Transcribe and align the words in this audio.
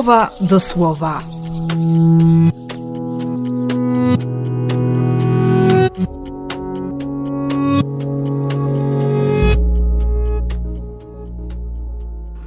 słowa 0.00 0.30
do 0.40 0.60
słowa. 0.60 1.22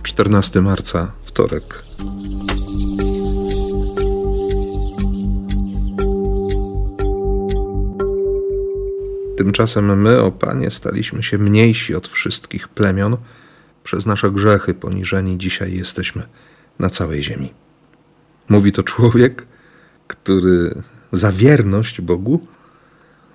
Czternasty 0.04 0.61
marca, 0.61 1.11
wtorek. 1.23 1.84
Tymczasem 9.38 10.01
my, 10.01 10.21
o 10.21 10.31
Panie, 10.31 10.71
staliśmy 10.71 11.23
się 11.23 11.38
mniejsi 11.38 11.96
od 11.96 12.07
wszystkich 12.07 12.68
plemion. 12.68 13.18
Przez 13.83 14.06
nasze 14.06 14.32
grzechy 14.32 14.74
poniżeni 14.74 15.38
dzisiaj 15.38 15.74
jesteśmy 15.74 16.24
na 16.79 16.89
całej 16.89 17.23
ziemi. 17.23 17.54
Mówi 18.50 18.71
to 18.71 18.83
człowiek, 18.83 19.45
który 20.07 20.81
za 21.11 21.31
wierność 21.31 22.01
Bogu 22.01 22.47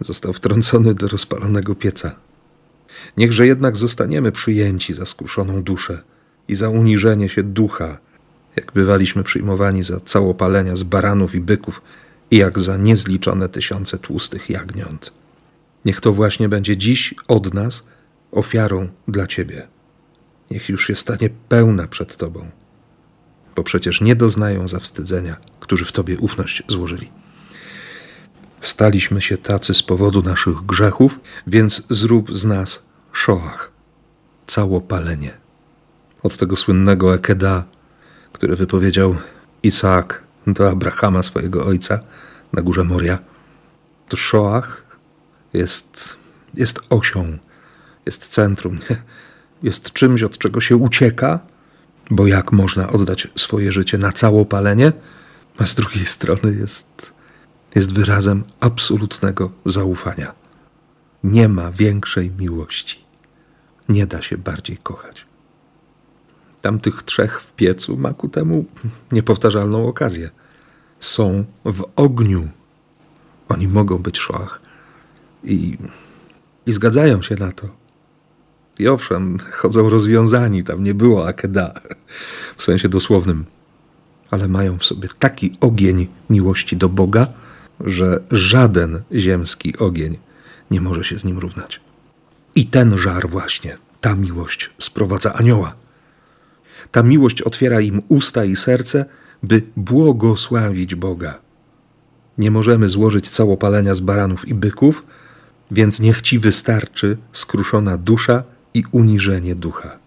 został 0.01 0.33
wtrącony 0.33 0.95
do 0.95 1.09
rozpalonego 1.09 1.75
pieca. 1.75 2.17
Niechże 3.17 3.47
jednak 3.47 3.77
zostaniemy 3.77 4.33
przyjęci 4.33 4.95
za 4.95 5.07
skruszoną 5.07 5.63
duszę 5.63 6.03
i 6.49 6.55
za 6.57 6.69
uniżenie 6.69 7.29
się 7.29 7.43
ducha, 7.43 7.99
jak 8.57 8.73
bywaliśmy 8.73 9.25
przyjmowani 9.25 9.83
za 9.83 10.01
całopalenia 10.01 10.77
z 10.77 10.83
baranów 10.83 11.35
i 11.35 11.41
byków 11.41 11.83
i 12.31 12.37
jak 12.37 12.59
za 12.59 12.77
niezliczone 12.77 13.49
tysiące 13.49 13.99
tłustych 13.99 14.51
jagniąt. 14.51 15.13
Niech 15.85 16.01
to 16.01 16.13
właśnie 16.13 16.49
będzie 16.49 16.77
dziś 16.77 17.15
od 17.29 17.55
nas 17.55 17.87
ofiarą 18.33 18.89
dla 19.09 19.27
Ciebie. 19.27 19.69
Niech 20.51 20.69
już 20.69 20.87
się 20.87 20.97
stanie 20.97 21.31
pełna 21.49 21.87
przed 21.87 22.17
Tobą, 22.17 22.51
bo 23.59 23.65
przecież 23.65 24.01
nie 24.01 24.17
doznają 24.17 24.69
zawstydzenia, 24.69 25.37
którzy 25.61 25.85
w 25.85 25.93
Tobie 25.93 26.19
ufność 26.19 26.63
złożyli. 26.69 27.11
Staliśmy 28.61 29.21
się 29.23 29.39
tacy 29.39 29.75
z 29.75 29.83
powodu 29.83 30.23
naszych 30.23 30.55
grzechów, 30.55 31.21
więc 31.47 31.83
zrób 31.91 32.35
z 32.37 32.45
nas 32.45 32.87
szoach, 33.13 33.73
całopalenie. 34.47 35.31
Od 36.23 36.37
tego 36.37 36.57
słynnego 36.57 37.15
Ekeda, 37.15 37.65
który 38.33 38.57
wypowiedział 38.57 39.17
Izaak 39.63 40.23
do 40.47 40.71
Abrahama, 40.71 41.23
swojego 41.23 41.67
ojca, 41.67 42.01
na 42.53 42.63
górze 42.63 42.85
Moria, 42.85 43.19
to 44.09 44.17
szoach 44.17 44.83
jest, 45.53 46.17
jest 46.55 46.81
osią, 46.91 47.39
jest 48.07 48.27
centrum, 48.27 48.79
nie? 48.91 48.97
jest 49.63 49.93
czymś, 49.93 50.23
od 50.23 50.39
czego 50.39 50.61
się 50.61 50.77
ucieka, 50.77 51.41
bo 52.11 52.27
jak 52.27 52.53
można 52.53 52.89
oddać 52.89 53.29
swoje 53.37 53.73
życie 53.73 53.99
na 53.99 54.13
całopalenie, 54.13 54.93
a 55.59 55.67
z 55.67 55.75
drugiej 55.75 56.07
strony 56.17 56.55
jest, 56.61 57.13
jest 57.75 57.93
wyrazem 57.93 58.45
absolutnego 58.61 59.51
zaufania. 59.65 60.35
Nie 61.25 61.49
ma 61.49 61.73
większej 61.73 62.31
miłości. 62.31 63.05
Nie 63.89 64.07
da 64.07 64.23
się 64.23 64.39
bardziej 64.39 64.77
kochać. 64.77 65.27
Tamtych 66.63 67.03
trzech 67.03 67.41
w 67.41 67.53
piecu 67.53 67.97
ma 67.97 68.15
ku 68.15 68.29
temu 68.29 68.65
niepowtarzalną 69.13 69.89
okazję. 69.89 70.31
Są 71.01 71.45
w 71.65 71.85
ogniu. 71.97 72.49
Oni 73.49 73.69
mogą 73.69 73.99
być 73.99 74.19
szłach 74.19 74.63
i, 75.45 75.79
i 76.67 76.73
zgadzają 76.73 77.23
się 77.23 77.35
na 77.35 77.53
to. 77.53 77.69
I 78.79 78.89
owszem, 78.89 79.39
chodzą 79.53 79.89
rozwiązani, 79.89 80.65
tam 80.65 80.85
nie 80.85 80.95
było 80.95 81.27
akeda 81.27 81.75
w 82.57 82.63
sensie 82.63 82.89
dosłownym, 82.89 83.45
ale 84.31 84.49
mają 84.49 84.79
w 84.79 84.85
sobie 84.85 85.09
taki 85.19 85.57
ogień 85.61 86.07
miłości 86.31 86.77
do 86.77 86.89
Boga, 86.89 87.27
że 87.81 88.21
żaden 88.31 89.03
ziemski 89.13 89.79
ogień 89.79 90.19
nie 90.71 90.81
może 90.81 91.05
się 91.05 91.19
z 91.19 91.25
nim 91.25 91.39
równać. 91.39 91.81
I 92.55 92.67
ten 92.67 92.99
żar 92.99 93.29
właśnie, 93.29 93.79
ta 94.01 94.15
miłość 94.15 94.71
sprowadza 94.79 95.35
anioła. 95.35 95.75
Ta 96.91 97.03
miłość 97.03 97.43
otwiera 97.43 97.81
im 97.81 98.03
usta 98.09 98.45
i 98.45 98.57
serce, 98.57 99.05
by 99.43 99.63
błogosławić 99.77 100.95
Boga. 100.95 101.39
Nie 102.39 102.51
możemy 102.51 102.89
złożyć 102.89 103.31
całopalenia 103.31 103.95
z 103.95 104.01
baranów 104.01 104.49
i 104.49 104.55
byków, 104.55 105.05
więc 105.71 106.01
niech 106.01 106.23
ci 106.23 106.39
wystarczy 106.39 107.17
skruszona 107.33 107.97
dusza 107.97 108.43
i 108.79 108.85
uniżenie 108.93 109.55
ducha. 109.55 109.99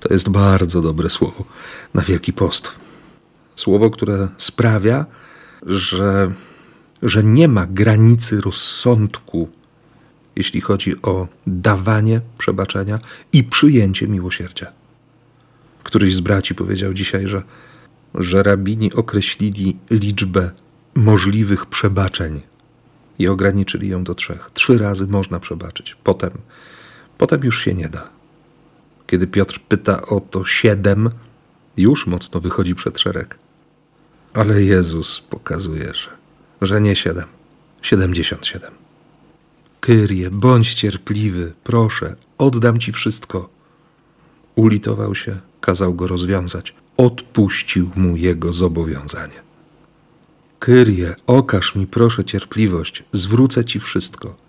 To 0.00 0.12
jest 0.12 0.28
bardzo 0.28 0.82
dobre 0.82 1.10
słowo 1.10 1.44
na 1.94 2.02
Wielki 2.02 2.32
Post. 2.32 2.70
Słowo, 3.56 3.90
które 3.90 4.28
sprawia, 4.38 5.06
że, 5.66 6.32
że 7.02 7.24
nie 7.24 7.48
ma 7.48 7.66
granicy 7.66 8.40
rozsądku, 8.40 9.48
jeśli 10.36 10.60
chodzi 10.60 11.02
o 11.02 11.28
dawanie 11.46 12.20
przebaczenia 12.38 12.98
i 13.32 13.44
przyjęcie 13.44 14.08
miłosierdzia. 14.08 14.72
Któryś 15.82 16.16
z 16.16 16.20
braci 16.20 16.54
powiedział 16.54 16.94
dzisiaj, 16.94 17.26
że, 17.26 17.42
że 18.14 18.42
rabini 18.42 18.92
określili 18.92 19.76
liczbę 19.90 20.50
możliwych 20.94 21.66
przebaczeń 21.66 22.40
i 23.18 23.28
ograniczyli 23.28 23.88
ją 23.88 24.04
do 24.04 24.14
trzech. 24.14 24.50
Trzy 24.54 24.78
razy 24.78 25.06
można 25.06 25.40
przebaczyć. 25.40 25.96
Potem, 26.04 26.30
potem 27.18 27.44
już 27.44 27.64
się 27.64 27.74
nie 27.74 27.88
da. 27.88 28.08
Kiedy 29.06 29.26
Piotr 29.26 29.60
pyta 29.68 30.06
o 30.06 30.20
to 30.20 30.44
siedem, 30.44 31.10
już 31.76 32.06
mocno 32.06 32.40
wychodzi 32.40 32.74
przed 32.74 32.98
szereg. 32.98 33.38
Ale 34.34 34.62
Jezus 34.62 35.20
pokazuje, 35.20 35.94
że, 35.94 36.10
że 36.62 36.80
nie 36.80 36.96
siedem, 36.96 37.26
siedemdziesiąt 37.82 38.46
siedem. 38.46 38.72
Kyrie, 39.80 40.30
bądź 40.30 40.74
cierpliwy, 40.74 41.52
proszę, 41.64 42.16
oddam 42.38 42.78
ci 42.78 42.92
wszystko. 42.92 43.48
Ulitował 44.54 45.14
się, 45.14 45.40
kazał 45.60 45.94
go 45.94 46.06
rozwiązać, 46.06 46.74
odpuścił 46.96 47.90
mu 47.96 48.16
jego 48.16 48.52
zobowiązanie. 48.52 49.42
Kyrie, 50.58 51.16
okaż 51.26 51.74
mi 51.74 51.86
proszę 51.86 52.24
cierpliwość, 52.24 53.04
zwrócę 53.12 53.64
ci 53.64 53.80
wszystko. 53.80 54.43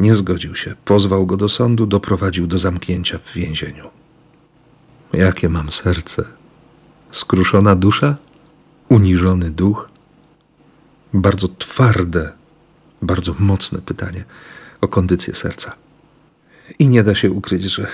Nie 0.00 0.14
zgodził 0.14 0.56
się, 0.56 0.74
pozwał 0.84 1.26
go 1.26 1.36
do 1.36 1.48
sądu, 1.48 1.86
doprowadził 1.86 2.46
do 2.46 2.58
zamknięcia 2.58 3.18
w 3.18 3.32
więzieniu. 3.32 3.90
Jakie 5.12 5.48
mam 5.48 5.72
serce? 5.72 6.24
Skruszona 7.10 7.76
dusza? 7.76 8.16
Uniżony 8.88 9.50
duch? 9.50 9.88
Bardzo 11.12 11.48
twarde, 11.48 12.32
bardzo 13.02 13.34
mocne 13.38 13.78
pytanie 13.78 14.24
o 14.80 14.88
kondycję 14.88 15.34
serca. 15.34 15.74
I 16.78 16.88
nie 16.88 17.02
da 17.02 17.14
się 17.14 17.30
ukryć, 17.30 17.62
że, 17.62 17.86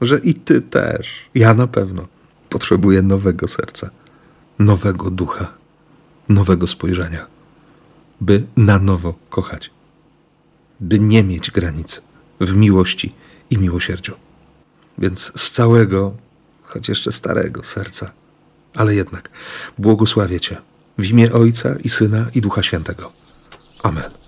że 0.00 0.18
i 0.18 0.34
ty 0.34 0.60
też, 0.60 1.08
ja 1.34 1.54
na 1.54 1.66
pewno, 1.66 2.06
potrzebuję 2.48 3.02
nowego 3.02 3.48
serca, 3.48 3.90
nowego 4.58 5.10
ducha 5.10 5.62
nowego 6.28 6.66
spojrzenia, 6.66 7.26
by 8.20 8.42
na 8.56 8.78
nowo 8.78 9.14
kochać, 9.30 9.70
by 10.82 11.00
nie 11.00 11.22
mieć 11.24 11.50
granic 11.50 12.02
w 12.40 12.54
miłości 12.54 13.14
i 13.50 13.58
miłosierdziu. 13.58 14.14
Więc 14.98 15.32
z 15.36 15.50
całego, 15.50 16.14
choć 16.62 16.88
jeszcze 16.88 17.12
starego 17.12 17.64
serca, 17.64 18.10
ale 18.74 18.94
jednak 18.94 19.30
błogosławię 19.78 20.40
Cię 20.40 20.56
w 20.98 21.04
imię 21.04 21.32
Ojca 21.32 21.76
i 21.84 21.88
Syna 21.88 22.26
i 22.34 22.40
Ducha 22.40 22.62
Świętego. 22.62 23.12
Amen. 23.82 24.21